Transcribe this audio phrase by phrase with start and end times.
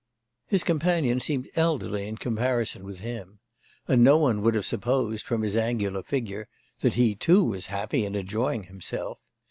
[0.47, 3.37] His companion seemed elderly in comparison with him;
[3.87, 6.47] and no one would have supposed, from his angular figure,
[6.79, 9.19] that he too was happy and enjoying himself.